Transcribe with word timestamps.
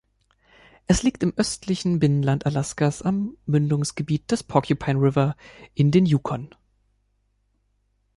Es 0.87 1.03
liegt 1.03 1.21
im 1.21 1.31
östlichen 1.35 1.99
Binnenland 1.99 2.47
Alaskas 2.47 3.03
am 3.03 3.37
Mündungsgebiet 3.45 4.31
des 4.31 4.41
Porcupine 4.41 4.99
River 4.99 5.35
in 5.75 5.91
den 5.91 6.07
Yukon. 6.07 6.55